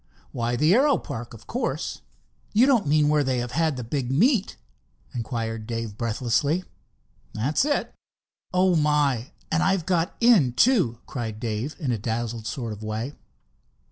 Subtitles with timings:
[0.31, 2.01] "Why, the aero park, of course."
[2.53, 4.57] "You don't mean where they have had the big meet?"
[5.13, 6.63] inquired Dave breathlessly.
[7.33, 7.93] "That's it."
[8.51, 13.13] "Oh, my—and I've got in, too!" cried Dave in a dazzled sort of way.